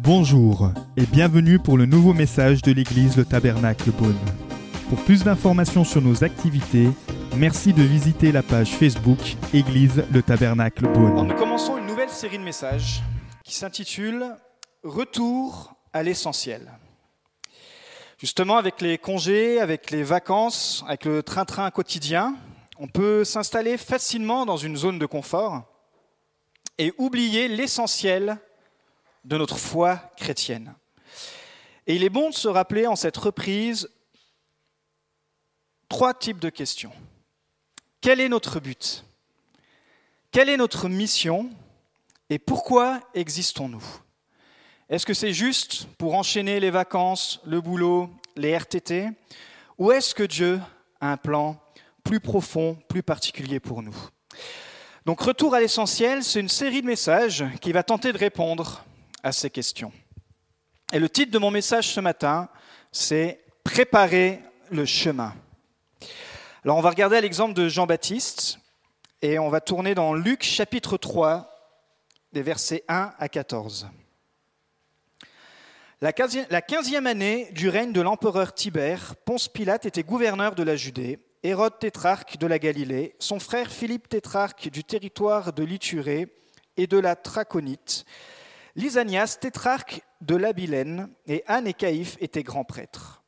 [0.00, 4.18] Bonjour et bienvenue pour le nouveau message de l'église Le Tabernacle Beaune.
[4.88, 6.88] Pour plus d'informations sur nos activités,
[7.36, 9.18] merci de visiter la page Facebook
[9.52, 11.26] Église Le Tabernacle Beaune.
[11.26, 13.02] nous commençons une nouvelle série de messages
[13.44, 14.24] qui s'intitule
[14.82, 16.70] Retour à l'essentiel.
[18.18, 22.36] Justement, avec les congés, avec les vacances, avec le train-train quotidien,
[22.78, 25.73] on peut s'installer facilement dans une zone de confort
[26.78, 28.38] et oublier l'essentiel
[29.24, 30.74] de notre foi chrétienne.
[31.86, 33.90] Et il est bon de se rappeler en cette reprise
[35.88, 36.92] trois types de questions.
[38.00, 39.04] Quel est notre but?
[40.30, 41.50] Quelle est notre mission?
[42.30, 43.84] Et pourquoi existons-nous?
[44.88, 49.08] Est-ce que c'est juste pour enchaîner les vacances, le boulot, les RTT
[49.78, 50.60] Ou est-ce que Dieu
[51.00, 51.60] a un plan
[52.02, 53.96] plus profond, plus particulier pour nous?
[55.04, 58.84] Donc Retour à l'essentiel, c'est une série de messages qui va tenter de répondre
[59.22, 59.92] à ces questions.
[60.94, 62.48] Et le titre de mon message ce matin,
[62.90, 65.34] c'est Préparer le chemin.
[66.64, 68.58] Alors on va regarder à l'exemple de Jean-Baptiste
[69.22, 71.50] et on va tourner dans Luc chapitre 3
[72.32, 73.88] des versets 1 à 14.
[76.02, 81.18] La quinzième, année du règne de l'empereur Tibère, Ponce Pilate était gouverneur de la Judée,
[81.46, 86.34] Hérode tétrarque de la Galilée, son frère Philippe tétrarque du territoire de l'Iturée
[86.78, 88.06] et de la Traconite,
[88.76, 93.22] Lysanias tétrarque de l'Abilène et Anne et Caïphe étaient grands prêtres.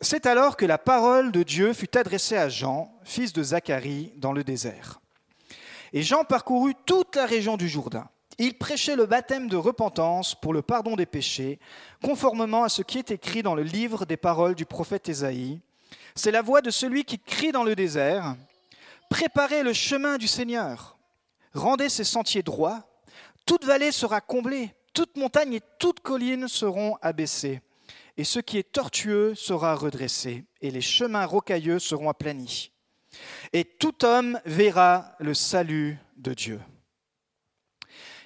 [0.00, 4.32] C'est alors que la parole de Dieu fut adressée à Jean, fils de Zacharie, dans
[4.32, 5.00] le désert.
[5.92, 8.08] Et Jean parcourut toute la région du Jourdain.
[8.38, 11.58] Il prêchait le baptême de repentance pour le pardon des péchés,
[12.00, 15.60] conformément à ce qui est écrit dans le livre des paroles du prophète Ésaïe.
[16.14, 18.36] C'est la voix de celui qui crie dans le désert
[19.08, 20.98] Préparez le chemin du Seigneur,
[21.54, 22.88] rendez ses sentiers droits,
[23.46, 27.60] toute vallée sera comblée, toute montagne et toute colline seront abaissées,
[28.16, 32.72] et ce qui est tortueux sera redressé, et les chemins rocailleux seront aplanis.
[33.52, 36.60] Et tout homme verra le salut de Dieu.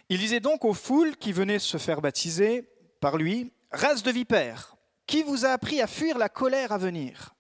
[0.09, 2.69] Il disait donc aux foules qui venaient se faire baptiser
[3.00, 4.75] par lui, Race de vipères,
[5.06, 7.34] qui vous a appris à fuir la colère à venir?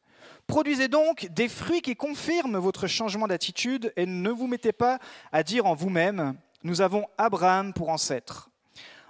[0.50, 4.98] Produisez donc des fruits qui confirment votre changement d'attitude et ne vous mettez pas
[5.30, 8.50] à dire en vous-même, nous avons Abraham pour ancêtre.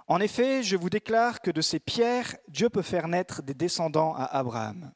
[0.07, 4.13] En effet, je vous déclare que de ces pierres, Dieu peut faire naître des descendants
[4.15, 4.91] à Abraham.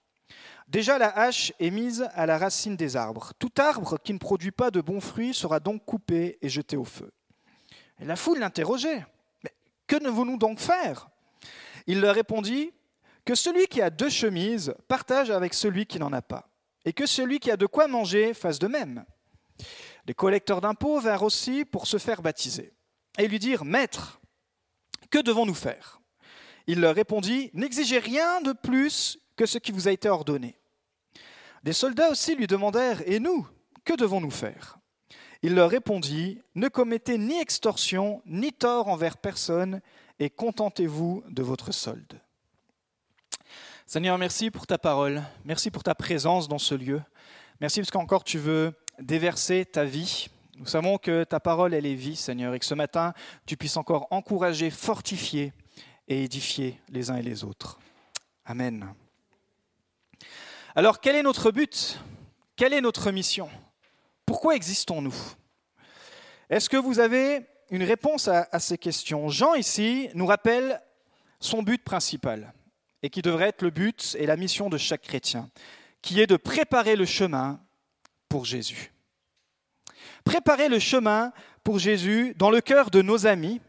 [0.68, 3.34] Déjà la hache est mise à la racine des arbres.
[3.40, 6.86] Tout arbre qui ne produit pas de bons fruits sera donc coupé et jeté au
[6.86, 7.12] feu.
[7.98, 9.04] La foule l'interrogeait.
[9.44, 9.52] Mais
[9.88, 11.10] que devons-nous donc faire?
[11.88, 12.72] Il leur répondit
[13.26, 16.48] que celui qui a deux chemises partage avec celui qui n'en a pas,
[16.86, 19.04] et que celui qui a de quoi manger fasse de même.
[20.06, 22.74] Les collecteurs d'impôts vinrent aussi pour se faire baptiser,
[23.18, 24.22] et lui dirent, Maître,
[25.10, 26.00] que devons-nous faire?
[26.68, 30.60] Il leur répondit, N'exigez rien de plus que ce qui vous a été ordonné.
[31.64, 33.48] Des soldats aussi lui demandèrent, Et nous,
[33.84, 34.78] que devons-nous faire?
[35.42, 39.82] Il leur répondit, Ne commettez ni extorsion, ni tort envers personne,
[40.20, 42.20] et contentez-vous de votre solde.
[43.88, 47.04] Seigneur, merci pour ta parole, merci pour ta présence dans ce lieu.
[47.62, 50.28] Merci parce qu'encore tu veux déverser ta vie.
[50.58, 53.14] Nous savons que ta parole, elle est vie, Seigneur, et que ce matin,
[53.46, 55.54] tu puisses encore encourager, fortifier
[56.08, 57.78] et édifier les uns et les autres.
[58.44, 58.92] Amen.
[60.74, 62.00] Alors, quel est notre but?
[62.56, 63.52] Quelle est notre mission?
[64.26, 65.16] Pourquoi existons-nous?
[66.50, 69.30] Est-ce que vous avez une réponse à, à ces questions?
[69.30, 70.82] Jean, ici, nous rappelle
[71.40, 72.52] son but principal
[73.06, 75.52] et qui devrait être le but et la mission de chaque chrétien,
[76.02, 77.60] qui est de préparer le chemin
[78.30, 78.94] pour Jésus.
[80.24, 81.32] Préparer le chemin
[81.64, 83.62] pour Jésus dans le cœur de nos amis,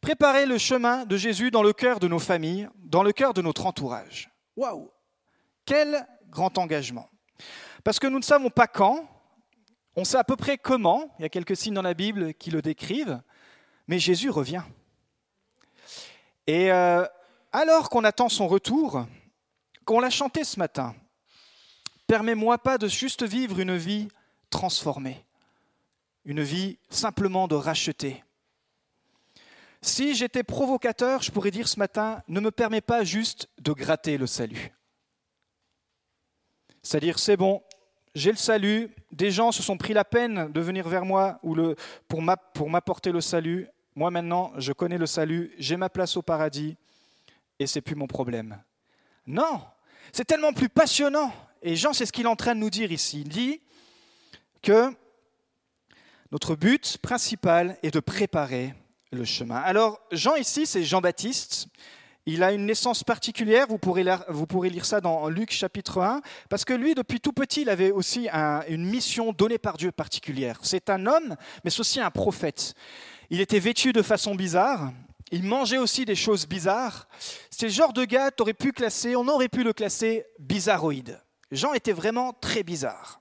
[0.00, 3.42] préparer le chemin de Jésus dans le cœur de nos familles, dans le cœur de
[3.42, 4.30] notre entourage.
[4.56, 4.88] Waouh
[5.64, 7.10] Quel grand engagement
[7.82, 9.04] Parce que nous ne savons pas quand,
[9.96, 12.52] on sait à peu près comment, il y a quelques signes dans la Bible qui
[12.52, 13.20] le décrivent,
[13.88, 14.62] mais Jésus revient.
[16.46, 17.04] Et euh,
[17.56, 19.06] alors qu'on attend son retour,
[19.86, 20.94] qu'on l'a chanté ce matin,
[22.06, 24.08] permets-moi pas de juste vivre une vie
[24.50, 25.24] transformée,
[26.26, 28.22] une vie simplement de racheter.
[29.80, 34.18] Si j'étais provocateur, je pourrais dire ce matin, ne me permets pas juste de gratter
[34.18, 34.74] le salut.
[36.82, 37.62] C'est-à-dire, c'est bon,
[38.14, 41.40] j'ai le salut, des gens se sont pris la peine de venir vers moi
[42.06, 43.66] pour m'apporter le salut.
[43.94, 46.76] Moi maintenant, je connais le salut, j'ai ma place au paradis,
[47.58, 48.62] et c'est plus mon problème.
[49.26, 49.60] Non,
[50.12, 51.32] c'est tellement plus passionnant.
[51.62, 53.22] Et Jean, c'est ce qu'il est en train de nous dire ici.
[53.22, 53.60] Il dit
[54.62, 54.92] que
[56.32, 58.74] Notre but principal est de préparer
[59.12, 59.56] le chemin.
[59.56, 61.68] Alors, Jean ici, c'est Jean-Baptiste.
[62.28, 66.72] Il a une naissance particulière, vous pourrez, lire, ça dans Luc chapitre 1, parce que
[66.72, 68.28] lui, depuis tout petit, il avait aussi
[68.68, 70.58] une mission donnée par Dieu particulière.
[70.62, 72.74] C'est un homme, mais c'est aussi un prophète.
[73.30, 74.92] Il était vêtu de façon bizarre,
[75.32, 77.08] il mangeait aussi des choses bizarres.
[77.50, 81.20] C'est le genre de gars, aurais pu classer, on aurait pu le classer bizarroïde.
[81.52, 83.20] Jean était vraiment très bizarre.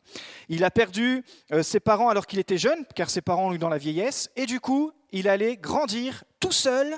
[0.49, 3.59] Il a perdu euh, ses parents alors qu'il était jeune, car ses parents l'ont eu
[3.59, 6.95] dans la vieillesse, et du coup, il allait grandir tout seul,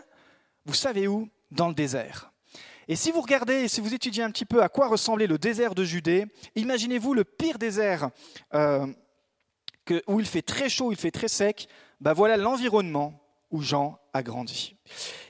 [0.65, 2.31] vous savez où Dans le désert.
[2.89, 5.75] Et si vous regardez, si vous étudiez un petit peu à quoi ressemblait le désert
[5.75, 6.25] de Judée,
[6.55, 8.09] imaginez-vous le pire désert
[8.53, 8.87] euh,
[10.07, 11.67] où il fait très chaud, il fait très sec,
[11.99, 14.75] ben voilà l'environnement où Jean a grandi.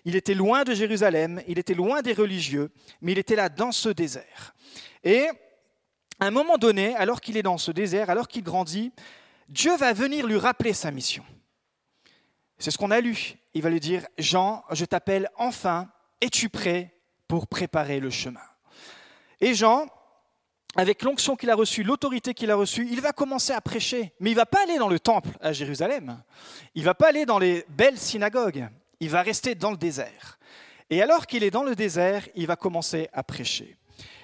[0.06, 2.72] Il était loin de Jérusalem, il était loin des religieux,
[3.02, 4.56] mais il était là dans ce désert.
[5.04, 5.28] Et
[6.20, 8.92] à un moment donné, alors qu'il est dans ce désert, alors qu'il grandit,
[9.50, 11.24] Dieu va venir lui rappeler sa mission.
[12.58, 13.36] C'est ce qu'on a lu.
[13.54, 15.90] Il va lui dire, Jean, je t'appelle enfin,
[16.22, 16.94] es-tu prêt
[17.28, 18.42] pour préparer le chemin?
[19.40, 19.88] Et Jean,
[20.76, 24.14] avec l'onction qu'il a reçue, l'autorité qu'il a reçue, il va commencer à prêcher.
[24.20, 26.22] Mais il ne va pas aller dans le temple à Jérusalem.
[26.76, 28.68] Il ne va pas aller dans les belles synagogues.
[29.00, 30.38] Il va rester dans le désert.
[30.90, 33.78] Et alors qu'il est dans le désert, il va commencer à prêcher.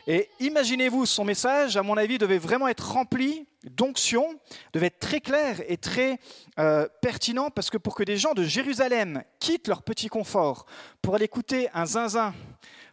[0.06, 4.38] Et imaginez-vous, son message, à mon avis, devait vraiment être rempli d'onction,
[4.74, 6.20] devait être très clair et très
[6.60, 10.66] euh, pertinent, parce que pour que des gens de Jérusalem quittent leur petit confort
[11.02, 12.34] pour aller écouter un zinzin,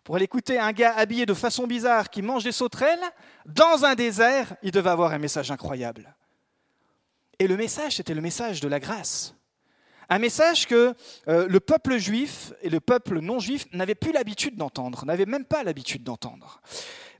[0.05, 3.00] pour aller écouter un gars habillé de façon bizarre qui mange des sauterelles,
[3.47, 6.14] dans un désert, il devait avoir un message incroyable.
[7.38, 9.35] Et le message, c'était le message de la grâce.
[10.08, 10.94] Un message que
[11.29, 15.44] euh, le peuple juif et le peuple non juif n'avaient plus l'habitude d'entendre, n'avaient même
[15.44, 16.61] pas l'habitude d'entendre.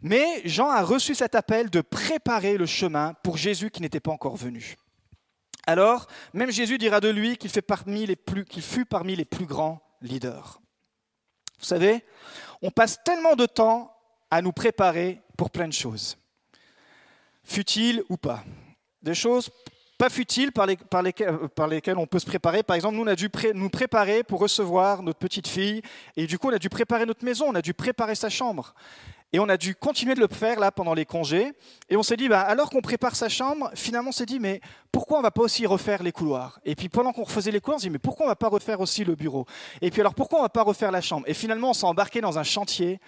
[0.03, 4.11] Mais Jean a reçu cet appel de préparer le chemin pour Jésus qui n'était pas
[4.11, 4.77] encore venu.
[5.67, 10.60] Alors, même Jésus dira de lui qu'il fut parmi les plus grands leaders.
[11.61, 12.05] Vous savez,
[12.63, 13.95] on passe tellement de temps
[14.31, 16.17] à nous préparer pour plein de choses,
[17.45, 18.45] futiles ou pas.
[19.03, 19.51] Des choses
[20.01, 22.63] pas futiles par, lesquelles, on peut se préparer.
[22.63, 25.83] Par exemple, nous, on a dû nous préparer pour recevoir notre petite fille,
[26.17, 28.75] et du coup, on a dû préparer notre maison, on a dû préparer sa chambre.
[29.33, 31.53] Et on a dû continuer de le faire là pendant les congés.
[31.89, 34.61] Et on s'est dit, bah, alors qu'on prépare sa chambre, finalement on s'est dit, mais
[34.91, 36.59] pourquoi on ne va pas aussi refaire les couloirs?
[36.65, 38.37] Et puis pendant qu'on refaisait les couloirs, on s'est dit, mais pourquoi on ne va
[38.37, 39.47] pas refaire aussi le bureau?
[39.81, 41.29] Et puis alors pourquoi on ne va pas refaire la chambre?
[41.29, 43.01] Et finalement on s'est embarqué dans un chantier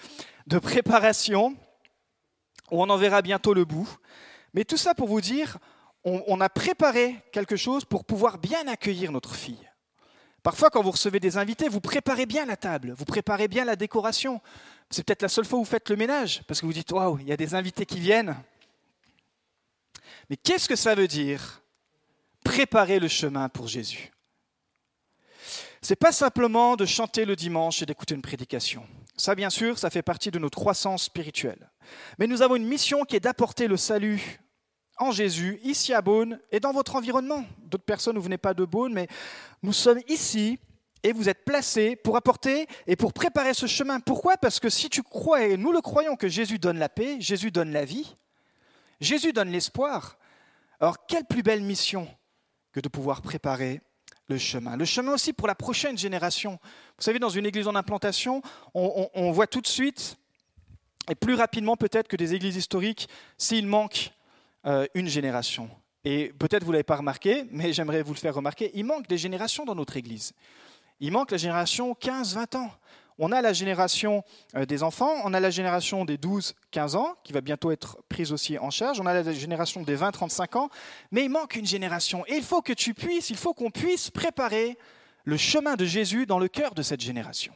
[0.47, 1.57] de préparation
[2.71, 3.89] où on en verra bientôt le bout.
[4.55, 5.59] Mais tout ça pour vous dire,
[6.05, 9.71] on, a préparé quelque chose pour pouvoir bien accueillir notre fille.
[10.43, 13.77] Parfois, quand vous recevez des invités, vous préparez bien la table, vous préparez bien la
[13.77, 14.41] décoration.
[14.91, 17.19] C'est peut-être la seule fois où vous faites le ménage, parce que vous dites Waouh,
[17.21, 18.37] il y a des invités qui viennent.
[20.29, 21.62] Mais qu'est-ce que ça veut dire
[22.44, 24.11] Préparer le chemin pour Jésus?
[25.81, 28.87] C'est pas simplement de chanter le dimanche et d'écouter une prédication.
[29.17, 31.71] Ça, bien sûr, ça fait partie de notre croissance spirituelle.
[32.19, 34.41] Mais nous avons une mission qui est d'apporter le salut
[34.99, 37.44] en Jésus, ici à Beaune et dans votre environnement.
[37.59, 39.09] D'autres personnes, vous venez pas de Beaune, mais
[39.62, 40.59] nous sommes ici
[41.03, 44.00] et vous êtes placés pour apporter et pour préparer ce chemin.
[44.00, 44.37] Pourquoi?
[44.37, 47.50] Parce que si tu crois, et nous le croyons, que Jésus donne la paix, Jésus
[47.50, 48.17] donne la vie,
[49.00, 50.17] Jésus donne l'espoir,
[50.79, 52.09] alors quelle plus belle mission
[52.73, 53.81] que de pouvoir préparer
[54.29, 54.77] le chemin.
[54.77, 56.59] Le chemin aussi pour la prochaine génération.
[56.97, 58.41] Vous savez, dans une église en implantation,
[58.75, 60.17] on, on voit tout de suite,
[61.11, 64.13] et plus rapidement peut-être que des églises historiques, s'il manque
[64.67, 65.69] euh, une génération.
[66.05, 69.09] Et peut-être vous ne l'avez pas remarqué, mais j'aimerais vous le faire remarquer, il manque
[69.09, 70.33] des générations dans notre Église.
[71.01, 72.71] Il manque la génération 15-20 ans.
[73.19, 74.25] On a la génération
[74.57, 78.33] euh, des enfants, on a la génération des 12-15 ans, qui va bientôt être prise
[78.33, 80.71] aussi en charge, on a la génération des 20-35 ans,
[81.11, 82.25] mais il manque une génération.
[82.27, 84.79] Et il faut que tu puisses, il faut qu'on puisse préparer
[85.25, 87.53] le chemin de Jésus dans le cœur de cette génération.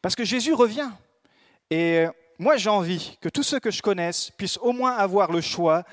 [0.00, 0.90] Parce que Jésus revient.
[1.70, 2.06] Et
[2.42, 5.84] moi j'ai envie que tous ceux que je connaisse puissent au moins avoir le choix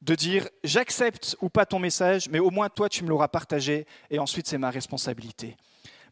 [0.00, 3.84] de dire j'accepte ou pas ton message, mais au moins toi tu me l'auras partagé
[4.08, 5.56] et ensuite c'est ma responsabilité.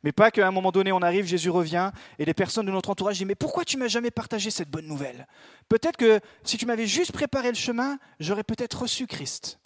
[0.03, 2.91] Mais pas qu'à un moment donné on arrive, Jésus revient et les personnes de notre
[2.91, 5.29] entourage disent mais pourquoi tu m'as jamais partagé cette bonne nouvelle?
[5.69, 9.61] Peut-être que si tu m'avais juste préparé le chemin, j'aurais peut-être reçu Christ.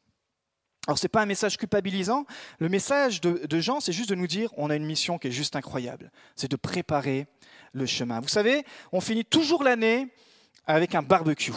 [0.86, 2.24] Alors ce n'est pas un message culpabilisant,
[2.58, 5.32] le message de, Jean c'est juste de nous dire on a une mission qui est
[5.32, 7.26] juste incroyable, c'est de préparer
[7.72, 8.20] le chemin.
[8.20, 10.08] Vous savez, on finit toujours l'année
[10.66, 11.52] avec un barbecue.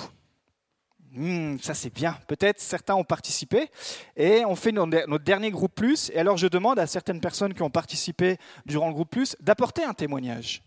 [1.14, 2.18] Hmm, ça c'est bien.
[2.28, 3.70] Peut-être certains ont participé
[4.18, 6.10] et on fait notre dernier groupe plus.
[6.14, 9.84] Et alors je demande à certaines personnes qui ont participé durant le groupe plus d'apporter
[9.84, 10.64] un témoignage.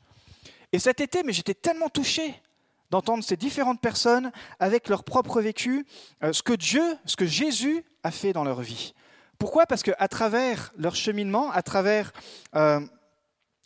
[0.73, 2.41] Et cet été, mais j'étais tellement touché
[2.91, 5.87] d'entendre ces différentes personnes avec leur propre vécu,
[6.23, 8.95] euh, ce que Dieu, ce que Jésus a fait dans leur vie.
[9.39, 9.67] Pourquoi?
[9.67, 12.13] Parce qu'à travers leur cheminement, à travers
[12.55, 12.81] euh,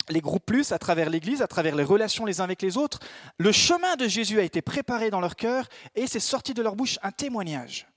[0.09, 2.99] les groupes plus, à travers l'Église, à travers les relations les uns avec les autres,
[3.37, 6.75] le chemin de Jésus a été préparé dans leur cœur et c'est sorti de leur
[6.75, 7.87] bouche un témoignage.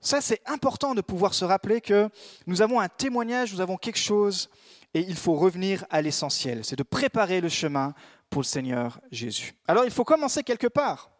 [0.00, 2.08] Ça, c'est important de pouvoir se rappeler que
[2.46, 4.50] nous avons un témoignage, nous avons quelque chose
[4.94, 7.92] et il faut revenir à l'essentiel, c'est de préparer le chemin
[8.30, 9.54] pour le Seigneur Jésus.
[9.66, 11.10] Alors il faut commencer quelque part.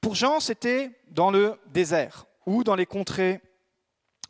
[0.00, 3.40] Pour Jean, c'était dans le désert ou dans les contrées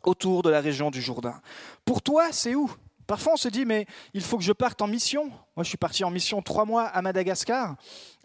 [0.02, 1.40] autour de la région du Jourdain.
[1.85, 2.71] Pour toi, c'est où?
[3.07, 5.26] Parfois, on se dit, mais il faut que je parte en mission.
[5.57, 7.76] Moi, je suis parti en mission trois mois à Madagascar.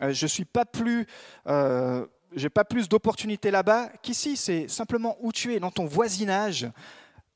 [0.01, 1.05] Euh, je suis pas plus,
[1.47, 4.37] euh, j'ai pas plus d'opportunités là-bas qu'ici.
[4.37, 6.69] C'est simplement où tu es, dans ton voisinage,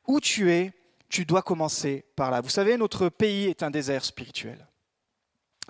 [0.07, 0.71] où tu es.
[1.09, 2.41] Tu dois commencer par là.
[2.41, 4.67] Vous savez, notre pays est un désert spirituel.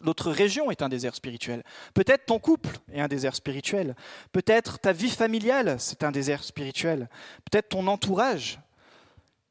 [0.01, 1.63] Notre région est un désert spirituel.
[1.93, 3.95] Peut-être ton couple est un désert spirituel.
[4.31, 7.09] Peut-être ta vie familiale, c'est un désert spirituel.
[7.49, 8.59] Peut-être ton entourage.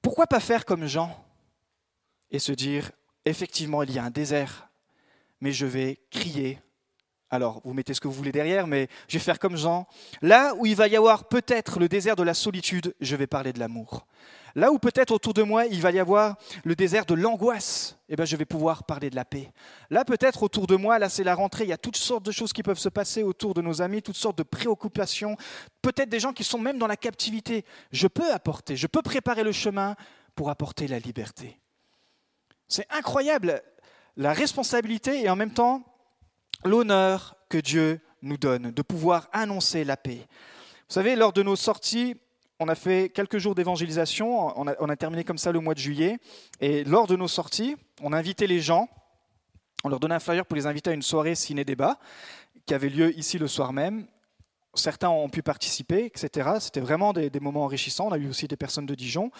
[0.01, 1.25] Pourquoi pas faire comme Jean
[2.33, 2.91] et se dire,
[3.25, 4.69] effectivement, il y a un désert,
[5.41, 6.59] mais je vais crier.
[7.33, 9.87] Alors, vous mettez ce que vous voulez derrière, mais je vais faire comme Jean.
[10.21, 13.55] Là où il va y avoir peut-être le désert de la solitude, je vais parler
[13.55, 14.07] de l'amour.
[14.55, 18.17] Là où peut-être autour de moi, il va y avoir le désert de l'angoisse, eh
[18.17, 19.51] ben, je vais pouvoir parler de la paix.
[19.89, 22.33] Là, peut-être autour de moi, là, c'est la rentrée, il y a toutes sortes de
[22.33, 25.39] choses qui peuvent se passer autour de nos amis, toutes sortes de préoccupations,
[25.81, 27.65] peut-être des gens qui sont même dans la captivité.
[27.93, 29.97] Je peux apporter, je peux préparer le chemin
[30.35, 31.59] pour apporter la liberté.
[32.69, 33.63] C'est incroyable
[34.19, 35.83] la responsabilité et en même temps
[36.65, 40.27] l'honneur que Dieu nous donne de pouvoir annoncer la paix.
[40.89, 42.17] Vous savez, lors de nos sorties,
[42.61, 46.19] on a fait quelques jours d'évangélisation, on a, terminé comme ça le mois de juillet,
[46.61, 48.89] et lors de nos sorties, on a invité les gens,
[49.85, 51.99] on leur donnait un flyer pour les inviter à une soirée ciné-débat
[52.67, 54.07] qui avait lieu ici le soir même.
[54.75, 56.51] Certains ont pu participer, etc.
[56.61, 58.07] C'était vraiment des, des moments enrichissants.
[58.07, 59.33] On a eu aussi des personnes de Dijon.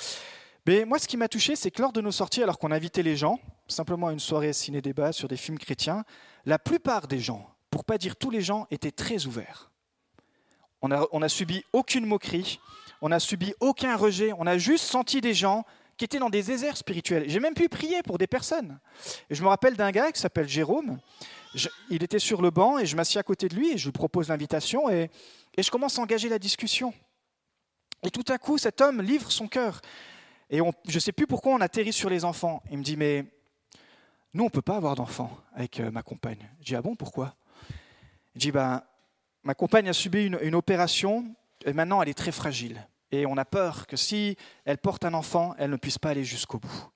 [0.67, 3.03] Mais moi, ce qui m'a touché, c'est que lors de nos sorties, alors qu'on invitait
[3.03, 6.05] les gens, simplement à une soirée ciné-débat sur des films chrétiens,
[6.47, 9.71] la plupart des gens, pour pas dire tous les gens, étaient très ouverts.
[10.81, 12.61] On n'a on a subi aucune moquerie,
[13.01, 15.65] on n'a subi aucun rejet, on a juste senti des gens
[15.97, 17.25] qui étaient dans des déserts spirituels.
[17.29, 18.79] J'ai même pu prier pour des personnes.
[19.31, 20.99] Et je me rappelle d'un gars qui s'appelle Jérôme.
[21.91, 23.93] il était sur le banc et je m'assieds à côté de lui et je lui
[23.93, 25.11] propose l'invitation et,
[25.57, 26.95] et je commence à engager la discussion.
[28.05, 29.81] Et tout à coup, cet homme livre son cœur.
[30.53, 32.63] Et je ne sais plus pourquoi on atterrit sur les enfants.
[32.71, 33.25] Il me dit, mais
[34.35, 36.47] nous, on ne peut pas avoir d'enfants avec euh, ma compagne.
[36.61, 37.35] Je dis, ah bon, pourquoi?
[38.35, 38.83] Il dit, ben,
[39.45, 41.25] ma compagne a subi une, opération
[41.65, 42.87] et maintenant elle est très fragile.
[43.11, 46.25] Et on a peur que si elle porte un enfant, elle ne puisse pas aller
[46.25, 46.91] jusqu'au bout.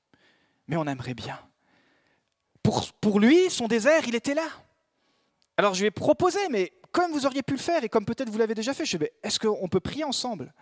[0.69, 1.39] Mais on aimerait bien.
[2.63, 4.47] Pour, pour lui, son désert, il était là.
[5.57, 8.29] Alors je lui ai proposé, mais comme vous auriez pu le faire et comme peut-être
[8.29, 10.53] vous l'avez déjà fait, je lui ai dit, est-ce qu'on peut prier ensemble?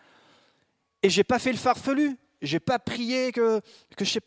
[1.02, 2.16] Et j'ai pas fait le farfelu.
[2.44, 3.62] J'ai pas prié que,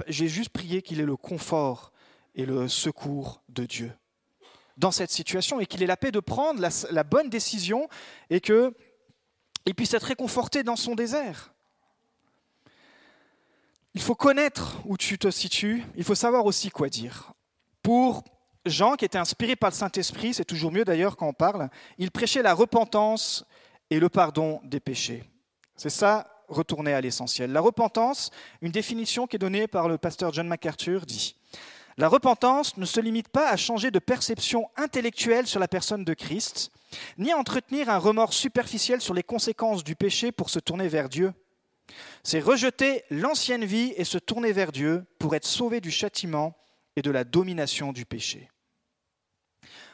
[0.08, 1.92] j'ai juste prié qu'il ait le confort
[2.34, 3.92] et le secours de Dieu
[4.76, 7.88] dans cette situation et qu'il ait la paix de prendre la, bonne décision
[8.30, 8.74] et qu'il
[9.76, 11.54] puisse être réconforté dans son désert.
[13.94, 17.34] Il faut connaître où tu te situes, il faut savoir aussi quoi dire.
[17.82, 18.24] Pour
[18.66, 22.12] Jean, qui était inspiré par le Saint-Esprit, c'est toujours mieux d'ailleurs quand on parle, il
[22.12, 23.46] prêchait la repentance
[23.90, 25.24] et le pardon des péchés.
[25.76, 27.51] C'est ça retourner à l'essentiel.
[27.51, 31.36] La repentance, une définition qui est donnée par le pasteur John MacArthur, dit
[31.98, 36.13] La repentance ne se limite pas à changer de perception intellectuelle sur la personne de
[36.13, 36.72] Christ,
[37.18, 41.10] ni à entretenir un remords superficiel sur les conséquences du péché pour se tourner vers
[41.10, 41.34] Dieu.
[42.24, 46.58] C'est rejeter l'ancienne vie et se tourner vers Dieu pour être sauvé du châtiment
[46.96, 48.50] et de la domination du péché.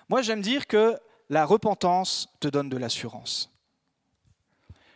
[0.10, 0.98] Moi, j'aime dire que
[1.30, 3.53] la repentance te donne de l'assurance.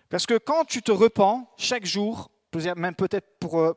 [0.09, 2.31] Parce que quand tu te repens chaque jour,
[2.75, 3.73] même peut-être pour euh,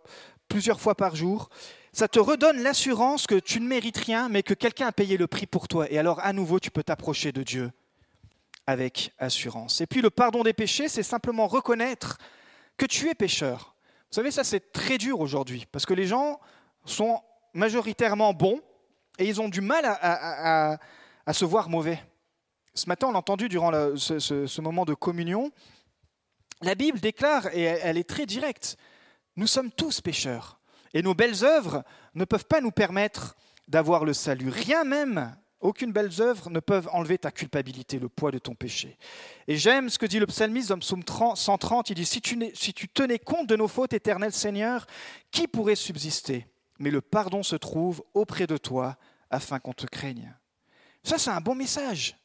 [0.48, 1.48] plusieurs fois par jour,
[1.92, 5.26] ça te redonne l'assurance que tu ne mérites rien, mais que quelqu'un a payé le
[5.26, 5.90] prix pour toi.
[5.90, 7.72] Et alors, à nouveau, tu peux t'approcher de Dieu
[8.66, 9.80] avec assurance.
[9.80, 12.18] Et puis, le pardon des péchés, c'est simplement reconnaître
[12.76, 13.74] que tu es pécheur.
[14.10, 16.38] Vous savez, ça, c'est très dur aujourd'hui, parce que les gens
[16.84, 17.20] sont
[17.54, 18.60] majoritairement bons
[19.18, 20.78] et ils ont du mal à,
[21.32, 22.02] se voir mauvais.
[22.74, 25.50] Ce matin, on l'a entendu durant ce moment de communion,
[26.62, 28.76] la Bible déclare, et elle est très directe,
[29.36, 30.60] nous sommes tous pécheurs.
[30.92, 33.36] Et nos belles œuvres ne peuvent pas nous permettre
[33.68, 34.50] d'avoir le salut.
[34.50, 38.98] Rien même, aucune belle œuvre ne peuvent enlever ta culpabilité, le poids de ton péché.
[39.46, 42.72] Et j'aime ce que dit le psalmiste dans psaume 130, il dit, si tu, si
[42.72, 44.86] tu tenais compte de nos fautes, éternel Seigneur,
[45.30, 46.46] qui pourrait subsister?
[46.78, 48.96] Mais le pardon se trouve auprès de toi
[49.30, 50.34] afin qu'on te craigne.
[51.02, 52.16] Ça, c'est un bon message.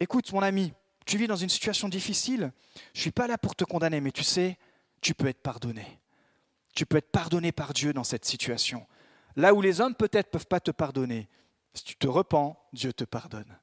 [0.00, 0.72] Écoute, mon ami,
[1.06, 2.52] tu vis dans une situation difficile,
[2.92, 4.58] je ne suis pas là pour te condamner, mais tu sais,
[5.00, 6.00] tu peux être pardonné.
[6.74, 8.86] tu peux être pardonné par Dieu dans cette situation.
[9.34, 11.26] Là où les hommes peut-être ne peuvent pas te pardonner,
[11.72, 13.58] si tu te repens, Dieu te pardonne.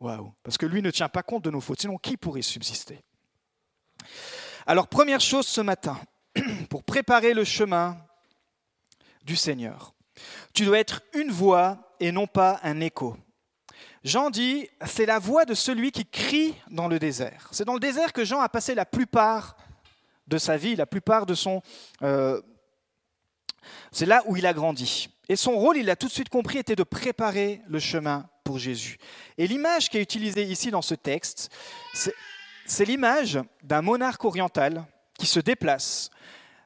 [0.00, 3.00] Waouh Parce que lui ne tient pas compte de nos fautes, sinon qui pourrait subsister?
[4.66, 6.00] Alors première chose ce matin,
[6.70, 7.96] pour préparer le chemin
[9.22, 9.94] du Seigneur,
[10.52, 13.16] tu dois être une voix et non pas un écho.
[14.08, 17.48] Jean dit, c'est la voix de celui qui crie dans le désert.
[17.52, 19.56] C'est dans le désert que Jean a passé la plupart
[20.26, 21.62] de sa vie, la plupart de son...
[22.02, 22.40] Euh,
[23.92, 25.10] c'est là où il a grandi.
[25.28, 28.58] Et son rôle, il a tout de suite compris, était de préparer le chemin pour
[28.58, 28.96] Jésus.
[29.36, 31.50] Et l'image qui est utilisée ici dans ce texte,
[31.92, 34.86] c'est l'image d'un monarque oriental
[35.18, 36.08] qui se déplace,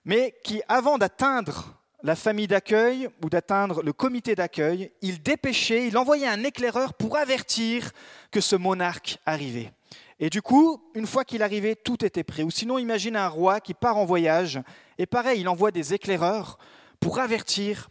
[0.05, 5.97] mais qui, avant d'atteindre la famille d'accueil ou d'atteindre le comité d'accueil, il dépêchait, il
[5.97, 7.93] envoyait un éclaireur pour avertir
[8.31, 9.73] que ce monarque arrivait.
[10.19, 12.43] Et du coup, une fois qu'il arrivait, tout était prêt.
[12.43, 14.61] Ou sinon, imagine un roi qui part en voyage,
[14.99, 16.59] et pareil, il envoie des éclaireurs
[17.01, 17.89] pour avertir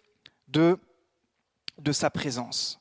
[0.48, 0.78] de,
[1.78, 2.80] de sa présence.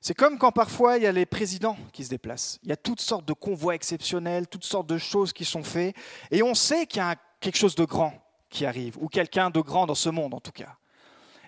[0.00, 2.60] C'est comme quand parfois il y a les présidents qui se déplacent.
[2.62, 5.96] Il y a toutes sortes de convois exceptionnels, toutes sortes de choses qui sont faites,
[6.30, 8.25] et on sait qu'il y a quelque chose de grand
[8.56, 10.76] qui arrive, ou quelqu'un de grand dans ce monde en tout cas.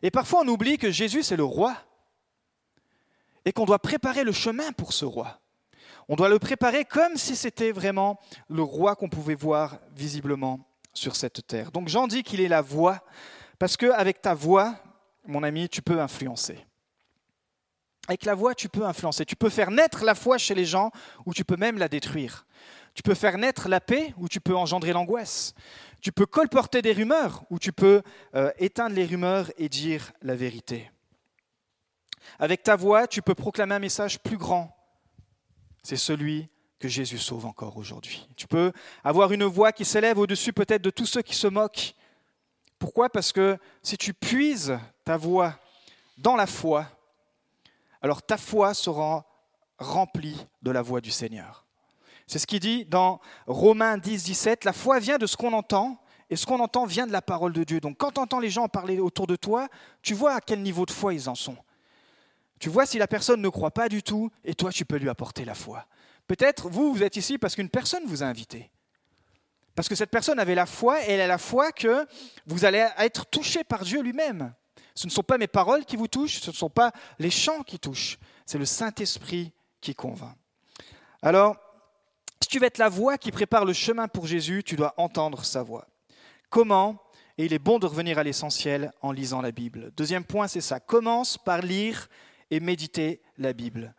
[0.03, 1.75] Et parfois on oublie que Jésus c'est le roi,
[3.45, 5.41] et qu'on doit préparer le chemin pour ce roi.
[6.09, 10.61] On doit le préparer comme si c'était vraiment le roi qu'on pouvait voir visiblement
[10.93, 11.71] sur cette terre.
[11.71, 13.03] Donc Jean dit qu'il est la voix,
[13.59, 14.75] parce qu'avec ta voix,
[15.27, 16.59] mon ami, tu peux influencer.
[18.09, 19.27] Avec la voix, tu peux influencer.
[19.27, 20.91] Tu peux faire naître la foi chez les gens
[21.27, 22.47] ou tu peux même la détruire.
[22.95, 25.55] Tu peux faire naître la paix ou tu peux engendrer l'angoisse.
[26.01, 28.03] Tu peux colporter des rumeurs ou tu peux
[28.35, 30.91] euh, éteindre les rumeurs et dire la vérité.
[32.39, 34.75] Avec ta voix, tu peux proclamer un message plus grand.
[35.83, 38.27] C'est celui que Jésus sauve encore aujourd'hui.
[38.37, 41.95] Tu peux avoir une voix qui s'élève au-dessus peut-être de tous ceux qui se moquent.
[42.79, 43.11] Pourquoi?
[43.11, 45.59] Parce que si tu puises ta voix
[46.17, 46.87] dans la foi,
[48.01, 49.27] alors ta foi sera
[49.79, 51.65] remplie de la voix du Seigneur.
[52.29, 55.99] C'est ce qu'il dit dans Romains 10, 17, la foi vient de ce qu'on entend,
[56.31, 57.81] et ce qu'on entend vient de la parole de Dieu.
[57.81, 59.67] Donc quand tu entends les gens parler autour de toi,
[60.03, 61.57] tu vois à quel niveau de foi ils en sont.
[62.61, 65.09] Tu vois si la personne ne croit pas du tout, et toi tu peux lui
[65.09, 65.87] apporter la foi.
[66.27, 68.71] Peut-être vous, vous êtes ici parce qu'une personne vous a invité.
[69.75, 72.07] Parce que cette personne avait la foi, et elle a la foi que
[72.47, 74.53] vous allez être touché par Dieu lui-même.
[74.95, 77.63] Ce ne sont pas mes paroles qui vous touchent, ce ne sont pas les chants
[77.63, 80.37] qui touchent, c'est le Saint-Esprit qui convainc.
[81.23, 81.57] Alors,
[82.43, 85.45] si tu veux être la voix qui prépare le chemin pour Jésus, tu dois entendre
[85.45, 85.87] sa voix.
[86.51, 87.03] Comment?
[87.37, 89.93] Et il est bon de revenir à l'essentiel en lisant la Bible.
[89.97, 90.81] Deuxième point, c'est ça.
[90.81, 92.09] Commence par lire
[92.51, 93.95] et méditer la Bible.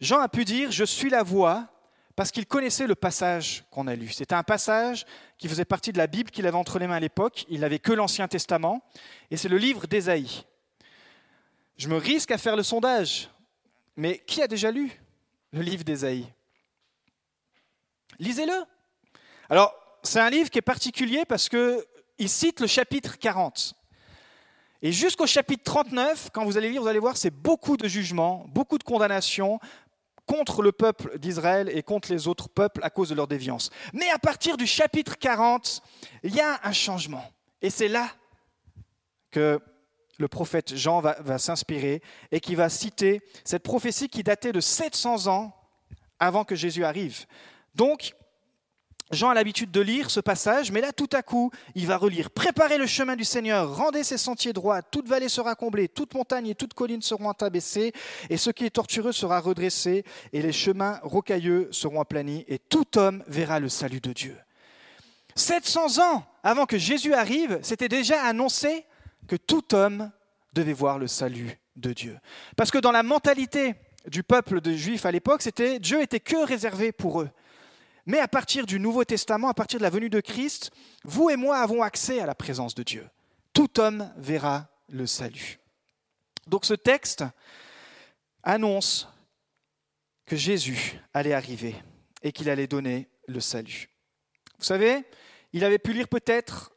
[0.00, 1.68] Jean a pu dire, je suis la voix,
[2.16, 4.10] parce qu'il connaissait le passage qu'on a lu.
[4.10, 5.04] C'était un passage
[5.38, 7.44] qui faisait partie de la Bible qu'il avait entre les mains à l'époque.
[7.48, 8.82] Il n'avait que l'Ancien Testament,
[9.30, 10.44] et c'est le livre d'Ésaïe.
[11.76, 13.28] Je me risque à faire le sondage,
[13.96, 14.92] mais qui a déjà lu
[15.52, 16.28] le livre d'Ésaïe?
[18.18, 18.64] Lisez-le.
[19.48, 23.74] Alors, c'est un livre qui est particulier parce qu'il cite le chapitre 40.
[24.82, 28.44] Et jusqu'au chapitre 39, quand vous allez lire, vous allez voir, c'est beaucoup de jugements,
[28.48, 29.58] beaucoup de condamnations,
[30.26, 33.70] contre le peuple d'Israël et contre les autres peuples à cause de leur déviance.
[33.92, 35.82] Mais à partir du chapitre 40,
[36.22, 37.24] il y a un changement.
[37.62, 38.08] Et c'est là
[39.30, 39.60] que
[40.18, 44.60] le prophète Jean va, va s'inspirer et qui va citer cette prophétie qui datait de
[44.60, 45.54] 700 ans
[46.18, 47.26] avant que Jésus arrive.
[47.74, 48.14] Donc,
[49.10, 52.30] Jean a l'habitude de lire ce passage, mais là, tout à coup, il va relire
[52.30, 56.48] Préparez le chemin du Seigneur, rendez ses sentiers droits, toute vallée sera comblée, toute montagne
[56.48, 57.92] et toute colline seront abaissées,
[58.30, 62.98] et ce qui est tortueux sera redressé, et les chemins rocailleux seront aplanis, et tout
[62.98, 64.36] homme verra le salut de Dieu.
[65.36, 68.84] 700 ans avant que Jésus arrive, c'était déjà annoncé
[69.26, 70.10] que tout homme
[70.52, 72.18] devait voir le salut de Dieu.
[72.56, 73.74] Parce que dans la mentalité
[74.06, 77.30] du peuple de juifs à l'époque, c'était Dieu était que réservé pour eux.
[78.06, 80.70] Mais à partir du Nouveau Testament, à partir de la venue de Christ,
[81.04, 83.08] vous et moi avons accès à la présence de Dieu.
[83.52, 85.58] Tout homme verra le salut.
[86.46, 87.24] Donc ce texte
[88.42, 89.08] annonce
[90.26, 91.74] que Jésus allait arriver
[92.22, 93.88] et qu'il allait donner le salut.
[94.58, 95.04] Vous savez,
[95.52, 96.72] il avait pu lire peut-être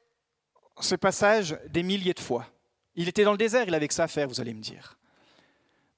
[0.79, 2.47] ce passage des milliers de fois.
[2.95, 4.97] Il était dans le désert, il avait que ça à faire, vous allez me dire.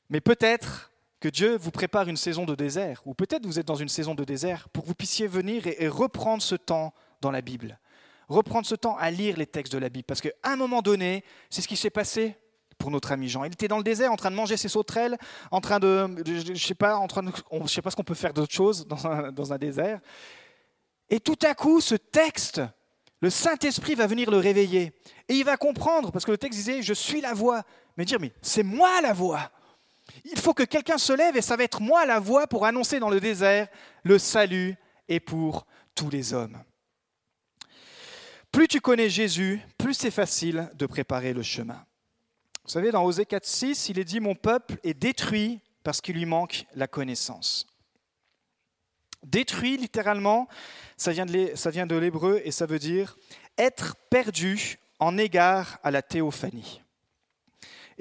[0.09, 0.88] Mais peut-être
[1.19, 4.15] que Dieu vous prépare une saison de désert, ou peut-être vous êtes dans une saison
[4.15, 7.79] de désert, pour que vous puissiez venir et, reprendre ce temps dans la Bible.
[8.29, 10.05] Reprendre ce temps à lire les textes de la Bible.
[10.05, 12.35] Parce qu'à un moment donné, c'est ce qui s'est passé
[12.77, 13.43] pour notre ami Jean.
[13.43, 15.17] Il était dans le désert en train de manger ses sauterelles,
[15.51, 18.13] en train de, je, ne sais pas, en train je sais pas ce qu'on peut
[18.13, 19.99] faire d'autre chose dans un, dans un désert.
[21.09, 22.61] Et tout à coup, ce texte
[23.19, 24.93] Le Saint-Esprit va venir le réveiller.
[25.27, 27.63] Et il va comprendre, parce que le texte disait, je suis la voix.
[27.97, 29.51] Mais dire, mais c'est moi la voix.
[30.25, 32.99] Il faut que quelqu'un se lève et ça va être moi la voix pour annoncer
[32.99, 33.67] dans le désert
[34.03, 34.75] le salut
[35.07, 36.57] et pour tous les hommes.
[38.51, 41.85] Plus tu connais Jésus, plus c'est facile de préparer le chemin.
[42.63, 46.25] Vous savez, dans Osée 4.6, il est dit, mon peuple est détruit parce qu'il lui
[46.25, 47.67] manque la connaissance.
[49.23, 50.47] Détruit, littéralement,
[50.97, 53.17] ça vient de l'hébreu et ça veut dire
[53.57, 56.81] être perdu en égard à la théophanie.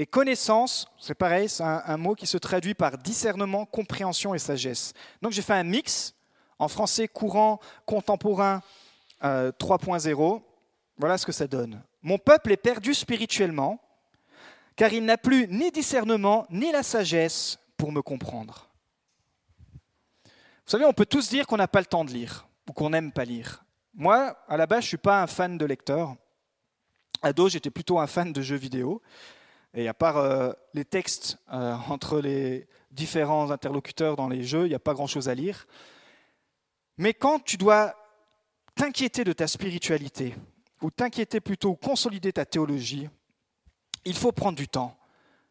[0.01, 4.93] Et connaissance, c'est pareil, c'est un, mot qui se traduit par discernement, compréhension et sagesse.
[5.21, 6.15] Donc j'ai fait un mix
[6.61, 8.63] en français courant, contemporain
[9.21, 10.37] 3.0.
[10.37, 10.39] Euh,
[10.99, 11.83] voilà ce que ça donne.
[12.01, 13.81] Mon peuple est perdu spirituellement,
[14.77, 18.69] car il n'a plus ni discernement ni la sagesse pour me comprendre.
[20.25, 22.91] Vous savez, on peut tous dire qu'on n'a pas le temps de lire ou qu'on
[22.91, 23.65] n'aime pas lire.
[23.95, 26.15] Moi, à la base, je ne suis pas un fan de lecteur.
[27.21, 29.03] Ado, j'étais plutôt un fan de jeux vidéo.
[29.75, 34.71] Et à part euh, les textes euh, entre les différents interlocuteurs dans les jeux, il
[34.71, 35.67] n'y a pas grand-chose à lire.
[36.97, 37.95] Mais quand tu dois
[38.75, 40.35] t'inquiéter de ta spiritualité,
[40.83, 43.09] ou t'inquiéter plutôt, ou consolider ta théologie,
[44.05, 44.97] il faut prendre du temps.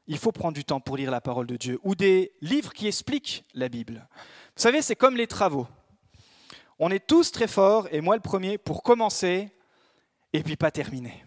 [0.07, 2.87] Il faut prendre du temps pour lire la parole de Dieu, ou des livres qui
[2.87, 4.07] expliquent la Bible.
[4.55, 5.67] Vous savez, c'est comme les travaux.
[6.79, 9.51] On est tous très forts, et moi le premier, pour commencer,
[10.31, 11.26] et puis pas terminer.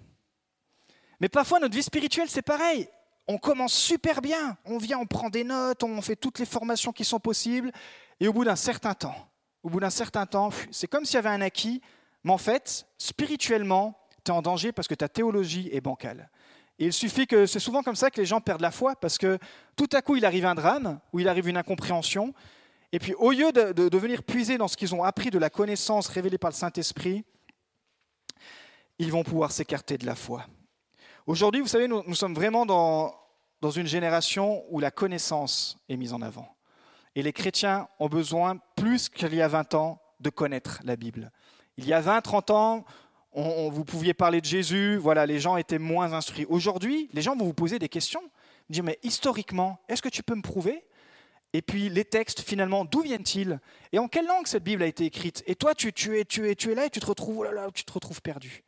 [1.20, 2.88] Mais parfois, notre vie spirituelle, c'est pareil.
[3.28, 6.92] On commence super bien, on vient, on prend des notes, on fait toutes les formations
[6.92, 7.70] qui sont possibles,
[8.18, 9.14] et au bout d'un certain temps,
[9.62, 11.80] au bout d'un certain temps, c'est comme s'il y avait un acquis,
[12.24, 16.28] mais en fait, spirituellement, tu es en danger parce que ta théologie est bancale.
[16.78, 19.18] Et il suffit que c'est souvent comme ça que les gens perdent la foi, parce
[19.18, 19.38] que
[19.76, 22.34] tout à coup, il arrive un drame, ou il arrive une incompréhension,
[22.90, 25.50] et puis au lieu de, de venir puiser dans ce qu'ils ont appris de la
[25.50, 27.24] connaissance révélée par le Saint-Esprit,
[28.98, 30.46] ils vont pouvoir s'écarter de la foi.
[31.26, 36.22] Aujourd'hui, vous savez, nous, sommes vraiment dans, une génération où la connaissance est mise en
[36.22, 36.48] avant.
[37.14, 41.30] Et les chrétiens ont besoin, plus qu'il y a 20 ans, de connaître la Bible.
[41.76, 42.84] Il y a 20, 30 ans,
[43.34, 46.46] vous pouviez parler de Jésus, voilà, les gens étaient moins instruits.
[46.48, 48.22] Aujourd'hui, les gens vont vous poser des questions,
[48.68, 50.84] dire mais historiquement, est-ce que tu peux me prouver?
[51.52, 53.58] Et puis les textes, finalement, d'où viennent-ils?
[53.92, 55.42] Et en quelle langue cette Bible a été écrite?
[55.46, 57.92] Et toi, tu, es, tu, es, tu là et tu te retrouves, oh tu te
[57.92, 58.62] retrouves perdu.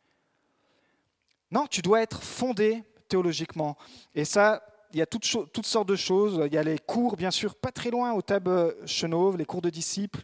[1.53, 3.77] Non, tu dois être fondé théologiquement.
[4.15, 6.41] Et ça, il y a toutes, sortes de choses.
[6.47, 8.49] Il y a les cours, bien sûr, pas très loin, au Tab
[8.87, 10.21] Chenauve, les cours de disciples.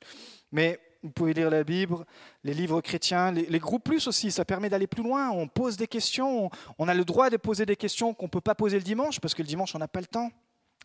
[0.51, 2.03] Mais vous pouvez lire la Bible,
[2.43, 5.29] les livres chrétiens, les, groupes plus aussi, ça permet d'aller plus loin.
[5.29, 8.41] On pose des questions, on, a le droit de poser des questions qu'on ne peut
[8.41, 10.31] pas poser le dimanche, parce que le dimanche, on n'a pas le temps.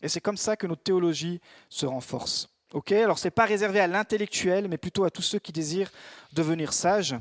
[0.03, 2.49] Et c'est comme ça que notre théologie se renforce.
[2.71, 2.91] Ok?
[2.91, 5.91] Alors, ce n'est pas réservé à l'intellectuel, mais plutôt à tous ceux qui désirent
[6.33, 7.15] devenir sages.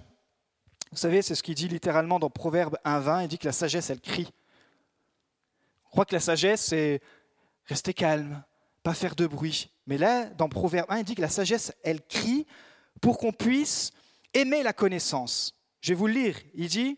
[0.95, 3.91] Vous savez, c'est ce qu'il dit littéralement dans Proverbe 1.20, il dit que la sagesse,
[3.91, 4.33] elle crie.
[5.87, 7.01] On croit que la sagesse, c'est
[7.67, 8.45] rester calme,
[8.85, 9.73] pas faire de bruit.
[9.89, 12.47] Mais là, dans Proverbe 1, il dit que la sagesse, elle crie
[13.01, 13.91] pour qu'on puisse
[14.35, 15.57] aimer la connaissance.
[15.81, 16.37] Je vais vous le lire.
[16.55, 16.97] Il dit,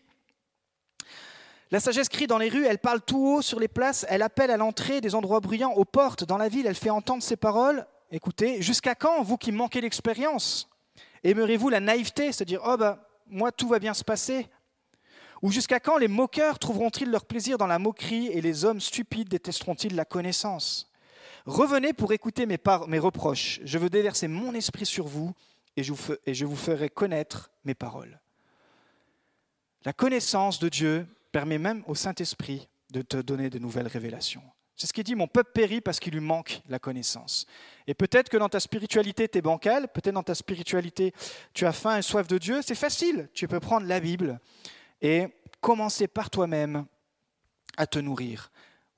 [1.71, 4.51] la sagesse crie dans les rues, elle parle tout haut sur les places, elle appelle
[4.51, 7.87] à l'entrée des endroits bruyants, aux portes, dans la ville, elle fait entendre ses paroles.
[8.11, 10.69] Écoutez, jusqu'à quand, vous qui manquez d'expérience,
[11.23, 14.47] aimerez-vous la naïveté, c'est-à-dire, oh bah, moi tout va bien se passer
[15.41, 19.29] Ou jusqu'à quand les moqueurs trouveront-ils leur plaisir dans la moquerie et les hommes stupides
[19.29, 20.91] détesteront-ils la connaissance
[21.45, 23.61] Revenez pour écouter mes, mes reproches.
[23.63, 25.33] Je veux déverser mon esprit sur vous
[25.77, 28.19] et je vous, et je vous ferai connaître mes paroles.
[29.85, 34.43] La connaissance de Dieu permet même au Saint-Esprit de te donner de nouvelles révélations.
[34.77, 37.47] C'est ce qu'il dit, mon peuple périt parce qu'il lui manque la connaissance.
[37.87, 41.13] Et peut-être que dans ta spiritualité, tu es bancal, peut-être dans ta spiritualité,
[41.53, 42.61] tu as faim et soif de Dieu.
[42.61, 44.39] C'est facile, tu peux prendre la Bible
[45.01, 45.29] et
[45.61, 46.85] commencer par toi-même
[47.75, 48.51] à te nourrir.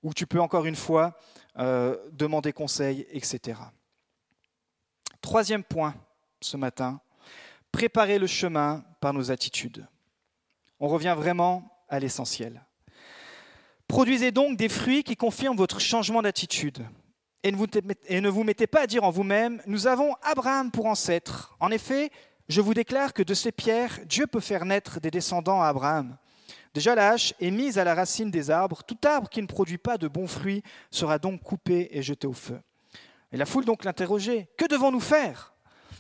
[0.04, 1.18] Ou tu peux encore une fois
[1.58, 3.58] euh, demander conseil, etc.
[5.22, 5.96] Troisième point
[6.42, 7.00] ce matin,
[7.72, 9.88] préparer le chemin par nos attitudes.
[10.82, 12.66] On revient vraiment à l'essentiel.
[13.90, 16.86] Produisez donc des fruits qui confirment votre changement d'attitude.
[17.44, 21.58] Et, ne vous mettez pas à dire en vous-même, nous avons Abraham pour ancêtre.
[21.60, 22.12] En effet,
[22.48, 26.18] je vous déclare que de ces pierres, Dieu peut faire naître des descendants à Abraham.
[26.76, 28.84] Déjà la hache est mise à la racine des arbres.
[28.84, 32.34] Tout arbre qui ne produit pas de bons fruits sera donc coupé et jeté au
[32.34, 32.60] feu.
[33.32, 35.56] Et la foule donc l'interrogeait, que devons-nous faire?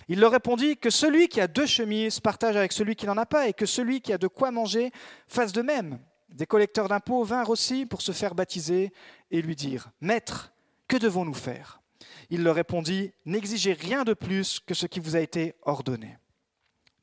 [0.07, 3.25] Il leur répondit que celui qui a deux chemises partage avec celui qui n'en a
[3.25, 4.91] pas, et que celui qui a de quoi manger
[5.27, 5.99] fasse de même.
[6.29, 8.93] Des collecteurs d'impôts vinrent aussi pour se faire baptiser
[9.31, 10.53] et lui dire Maître,
[10.87, 11.81] que devons-nous faire?
[12.29, 16.17] Il leur répondit N'exigez rien de plus que ce qui vous a été ordonné.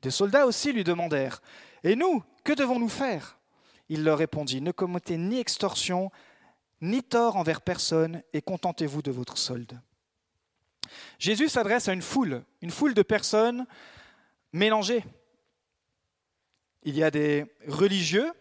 [0.01, 1.41] Des soldats aussi lui demandèrent
[1.83, 3.37] Et nous, que devons-nous faire?
[3.89, 6.11] Il leur répondit, ne commettez ni extorsion,
[6.81, 9.79] ni tort envers personne, et contentez-vous de votre solde.
[11.19, 13.65] Jésus s'adresse à une foule, une foule de personnes
[14.53, 15.03] mélangées.
[16.83, 18.31] Il y a des religieux,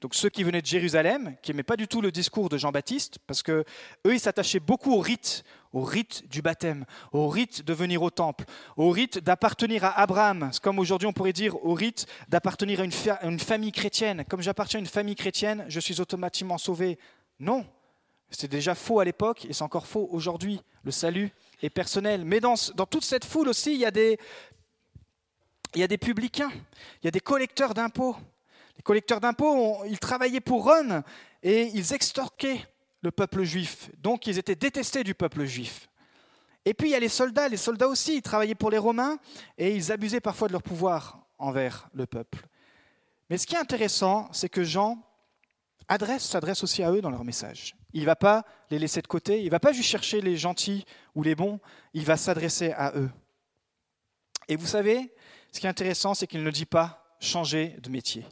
[0.00, 3.18] donc ceux qui venaient de Jérusalem, qui n'aimaient pas du tout le discours de Jean-Baptiste,
[3.26, 3.64] parce que
[4.06, 8.10] eux, ils s'attachaient beaucoup au rite, au rite du baptême, au rite de venir au
[8.10, 8.44] temple,
[8.78, 10.50] au rite d'appartenir à Abraham.
[10.62, 12.84] comme aujourd'hui on pourrait dire au rite d'appartenir à
[13.26, 14.24] une, famille chrétienne.
[14.28, 16.98] Comme j'appartiens à une famille chrétienne, je suis automatiquement sauvé.
[17.38, 17.66] Non,
[18.30, 20.60] c'était déjà faux à l'époque et c'est encore faux aujourd'hui.
[20.82, 21.30] Le salut
[21.62, 22.24] est personnel.
[22.24, 24.18] Mais dans, toute cette foule aussi, il y a des
[25.98, 26.50] publicains,
[27.02, 28.16] il y a des collecteurs d'impôts.
[28.80, 31.02] Les collecteurs d'impôts, ils travaillaient pour Rome
[31.42, 32.66] et ils extorquaient
[33.02, 33.90] le peuple juif.
[33.98, 35.90] Donc ils étaient détestés du peuple juif.
[36.64, 37.50] Et puis il y a les soldats.
[37.50, 39.18] Les soldats aussi, ils travaillaient pour les Romains
[39.58, 42.38] et ils abusaient parfois de leur pouvoir envers le peuple.
[43.28, 44.96] Mais ce qui est intéressant, c'est que Jean
[45.86, 47.76] adresse, s'adresse aussi à eux dans leur message.
[47.92, 50.38] Il ne va pas les laisser de côté, il ne va pas juste chercher les
[50.38, 51.60] gentils ou les bons,
[51.92, 53.10] il va s'adresser à eux.
[54.48, 55.12] Et vous savez,
[55.52, 58.24] ce qui est intéressant, c'est qu'il ne dit pas changer de métier.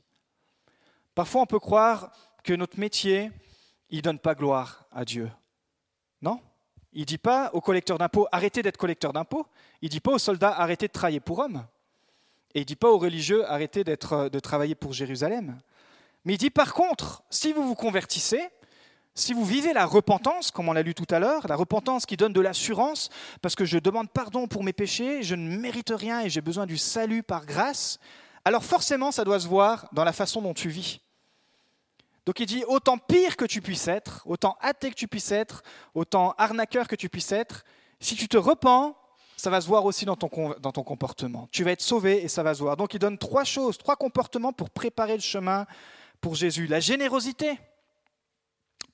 [1.18, 2.12] Parfois, on peut croire
[2.44, 3.32] que notre métier,
[3.90, 5.28] il ne donne pas gloire à Dieu.
[6.22, 6.40] Non?
[6.92, 9.44] Il ne dit pas aux collecteurs d'impôts arrêtez d'être collecteurs d'impôts.
[9.82, 11.66] Il ne dit pas aux soldats arrêtez de travailler pour Rome.
[12.54, 15.58] Et il ne dit pas aux religieux arrêtez de travailler pour Jérusalem.
[16.24, 18.48] Mais il dit par contre, si vous vous convertissez,
[19.16, 22.16] si vous vivez la repentance, comme on l'a lu tout à l'heure, la repentance qui
[22.16, 23.08] donne de l'assurance,
[23.42, 26.64] parce que je demande pardon pour mes péchés, je ne mérite rien et j'ai besoin
[26.64, 27.98] du salut par grâce,
[28.44, 31.00] alors forcément ça doit se voir dans la façon dont tu vis.
[32.28, 35.62] Donc il dit, autant pire que tu puisses être, autant athée que tu puisses être,
[35.94, 37.64] autant arnaqueur que tu puisses être,
[38.00, 38.94] si tu te repens,
[39.38, 41.48] ça va se voir aussi dans ton, dans ton comportement.
[41.52, 42.76] Tu vas être sauvé et ça va se voir.
[42.76, 45.64] Donc il donne trois choses, trois comportements pour préparer le chemin
[46.20, 46.66] pour Jésus.
[46.66, 47.58] La générosité,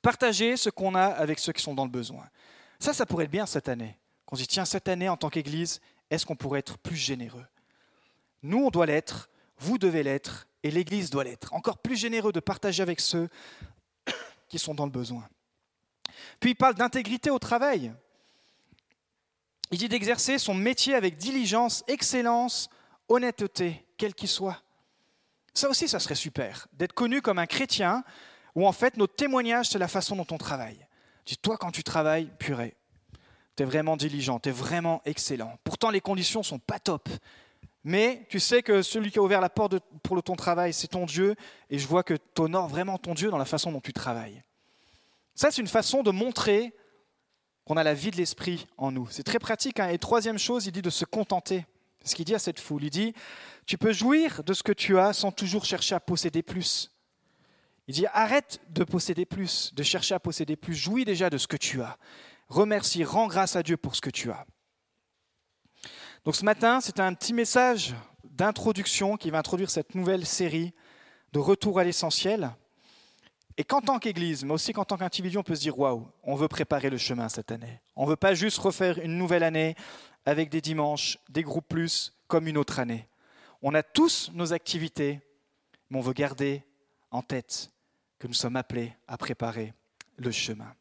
[0.01, 2.29] partager ce qu'on a avec ceux qui sont dans le besoin.
[2.79, 3.99] Ça, ça pourrait être bien cette année.
[4.27, 7.47] Qu'on se dit, tiens, cette année, en tant qu'Église, est-ce qu'on pourrait être plus généreux?
[8.45, 11.53] Nous, on doit l'être, vous devez l'être, et l'Église doit l'être.
[11.55, 13.29] Encore plus généreux de partager avec ceux
[14.49, 15.29] qui sont dans le besoin.
[16.41, 17.93] Puis il parle d'intégrité au travail.
[19.71, 22.71] Il dit d'exercer son métier avec diligence, excellence,
[23.09, 24.63] honnêteté, quel qu'il soit.
[25.53, 28.03] Ça aussi, ça serait super, d'être connu comme un chrétien
[28.55, 30.87] où en fait notre témoignage, c'est la façon dont on travaille.
[31.27, 32.77] Dis, toi, quand tu travailles, purée,
[33.57, 35.59] tu es vraiment diligent, tu es vraiment excellent.
[35.63, 37.09] Pourtant, les conditions sont pas top.
[37.85, 41.05] Mais tu sais que celui qui a ouvert la porte pour ton travail, c'est ton
[41.05, 41.37] Dieu,
[41.69, 44.43] et je vois que tu honores vraiment ton Dieu dans la façon dont tu travailles.
[45.35, 46.73] Ça, c'est une façon de montrer
[47.65, 49.09] qu'on a la vie de l'esprit en nous.
[49.11, 49.81] C'est très pratique.
[49.81, 49.89] Hein.
[49.89, 51.67] Et troisième chose, il dit de se contenter.
[52.01, 52.85] C'est ce qu'il dit à cette foule.
[52.85, 53.15] Il dit,
[53.67, 56.91] tu peux jouir de ce que tu as sans toujours chercher à posséder plus.
[57.89, 60.75] Il dit, arrête de posséder plus, de chercher à posséder plus.
[60.75, 61.99] Jouis déjà de ce que tu as.
[62.49, 64.47] Remercie, rends grâce à Dieu pour ce que tu as.
[66.25, 70.73] Donc ce matin, c'est un petit message d'introduction qui va introduire cette nouvelle série
[71.35, 72.51] de retour à l'essentiel.
[73.59, 76.35] Et qu'en tant qu'Église, mais aussi qu'en tant qu'individu, on peut se dire waouh, on
[76.35, 77.83] veut préparer le chemin cette année.
[77.95, 79.77] On ne veut pas juste refaire une nouvelle année
[80.25, 83.07] avec des dimanches, des groupes plus, comme une autre année.
[83.61, 85.21] On a tous nos activités,
[85.91, 86.65] mais on veut garder
[87.11, 87.71] en tête
[88.19, 89.75] que nous sommes appelés à préparer
[90.17, 90.75] le chemin.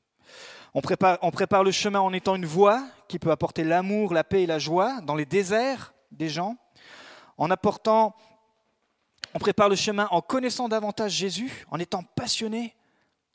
[0.73, 4.23] On prépare, on prépare le chemin en étant une voix qui peut apporter l'amour, la
[4.23, 6.58] paix et la joie dans les déserts des gens,
[7.38, 8.15] en apportant,
[9.36, 12.76] on prépare le chemin en connaissant davantage Jésus, en étant passionné,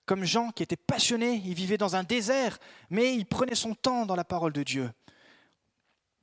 [0.05, 2.59] comme Jean qui était passionné, il vivait dans un désert,
[2.91, 4.91] mais il prenait son temps dans la parole de Dieu.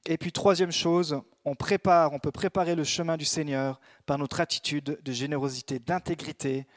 [0.06, 4.42] Et puis troisième chose, on prépare, on peut préparer le chemin du Seigneur par notre
[4.42, 6.68] attitude de générosité, d'intégrité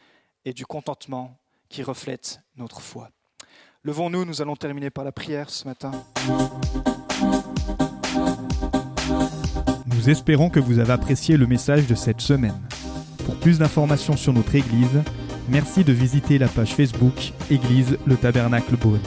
[0.44, 3.10] et du contentement qui reflète notre foi.
[3.84, 5.92] Levons-nous, nous allons terminer par la prière ce matin.
[9.86, 12.60] Nous espérons que vous avez apprécié le message de cette semaine.
[13.24, 15.00] Pour plus d'informations sur notre Église,
[15.48, 19.00] merci de visiter la page Facebook Église le Tabernacle Beaune.